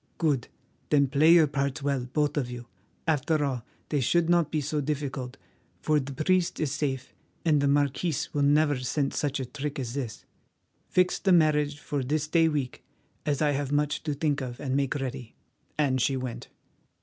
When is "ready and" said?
14.95-16.01